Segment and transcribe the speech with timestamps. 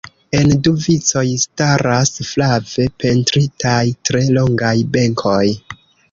[0.35, 5.43] En du vicoj staras flave pentritaj tre longaj benkoj.